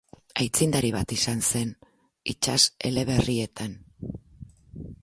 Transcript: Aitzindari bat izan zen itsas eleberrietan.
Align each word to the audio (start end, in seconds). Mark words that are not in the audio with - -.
Aitzindari 0.43 0.89
bat 0.95 1.13
izan 1.17 1.43
zen 1.51 1.75
itsas 2.35 2.59
eleberrietan. 2.91 3.79